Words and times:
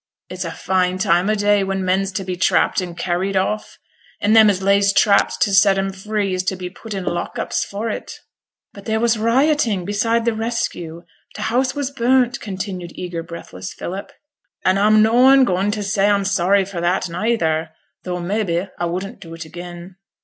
It's 0.29 0.45
a 0.45 0.49
fine 0.51 0.97
time 0.97 1.29
o' 1.29 1.35
day 1.35 1.63
when 1.63 1.85
men's 1.85 2.11
to 2.13 2.23
be 2.23 2.35
trapped 2.35 2.81
and 2.81 2.97
carried 2.97 3.37
off, 3.37 3.77
an' 4.19 4.33
them 4.33 4.49
as 4.49 4.63
lays 4.63 4.91
traps 4.91 5.37
to 5.37 5.53
set 5.53 5.77
'em 5.77 5.91
free 5.93 6.33
is 6.33 6.41
to 6.45 6.55
be 6.55 6.71
put 6.71 6.95
i' 6.95 7.01
t' 7.01 7.05
lock 7.05 7.37
ups 7.37 7.63
for 7.63 7.87
it.' 7.87 8.19
'But 8.73 8.85
there 8.85 8.99
was 8.99 9.19
rioting, 9.19 9.85
beside 9.85 10.25
the 10.25 10.33
rescue; 10.33 11.03
t' 11.35 11.41
house 11.43 11.75
was 11.75 11.91
burnt,' 11.91 12.39
continued 12.41 12.93
eager, 12.95 13.21
breathless 13.21 13.75
Philip. 13.75 14.11
'An' 14.65 14.79
a'm 14.79 15.03
noane 15.03 15.43
goin' 15.43 15.69
t' 15.69 15.83
say 15.83 16.09
a'm 16.09 16.25
sorry 16.25 16.65
for 16.65 16.81
that, 16.81 17.07
neyther; 17.07 17.69
tho', 18.03 18.19
mebbe, 18.19 18.71
a 18.79 18.87
wouldn't 18.87 19.19
do 19.19 19.35
it 19.35 19.45
again.' 19.45 19.97